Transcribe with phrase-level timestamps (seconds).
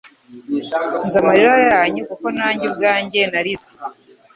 [1.05, 3.69] Nzi amarira yanyu, kuko nanjye ubwanjye narize.